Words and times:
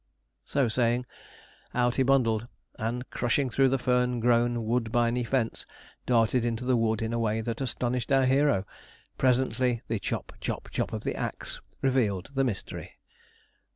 So 0.45 0.67
saying, 0.67 1.05
out 1.75 1.97
he 1.97 2.01
bundled, 2.01 2.47
and, 2.79 3.07
crushing 3.11 3.51
through 3.51 3.69
the 3.69 3.77
fern 3.77 4.19
grown 4.19 4.65
woodbiney 4.65 5.23
fence, 5.27 5.67
darted 6.07 6.43
into 6.43 6.65
the 6.65 6.75
wood 6.75 7.03
in 7.03 7.13
a 7.13 7.19
way 7.19 7.41
that 7.41 7.61
astonished 7.61 8.11
our 8.11 8.25
hero. 8.25 8.65
Presently 9.19 9.83
the 9.89 9.99
chop, 9.99 10.33
chop, 10.41 10.69
chop 10.71 10.91
of 10.91 11.03
the 11.03 11.15
axe 11.15 11.61
revealed 11.83 12.31
the 12.33 12.43
mystery. 12.43 12.97